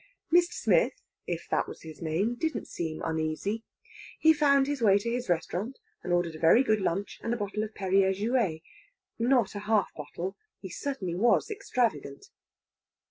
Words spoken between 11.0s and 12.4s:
was extravagant.